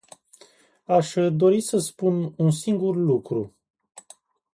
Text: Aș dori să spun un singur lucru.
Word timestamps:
Aș 0.85 1.13
dori 1.31 1.61
să 1.61 1.77
spun 1.79 2.33
un 2.37 2.51
singur 2.51 2.95
lucru. 2.95 3.53